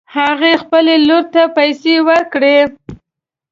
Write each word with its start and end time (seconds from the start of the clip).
هغې 0.15 0.53
خپلې 0.63 0.95
لور 1.07 1.23
ته 1.33 1.41
پیسې 1.57 1.95
ورکړې 2.07 2.57